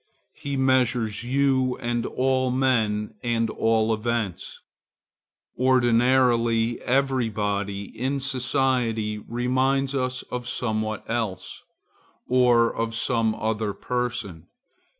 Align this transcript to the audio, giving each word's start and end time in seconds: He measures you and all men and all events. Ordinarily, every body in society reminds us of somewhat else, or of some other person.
He 0.33 0.57
measures 0.57 1.23
you 1.23 1.77
and 1.77 2.07
all 2.07 2.49
men 2.49 3.13
and 3.23 3.51
all 3.51 3.93
events. 3.93 4.59
Ordinarily, 5.59 6.81
every 6.81 7.29
body 7.29 7.83
in 7.95 8.19
society 8.19 9.19
reminds 9.19 9.93
us 9.93 10.23
of 10.31 10.47
somewhat 10.49 11.05
else, 11.07 11.61
or 12.27 12.75
of 12.75 12.95
some 12.95 13.35
other 13.35 13.73
person. 13.73 14.47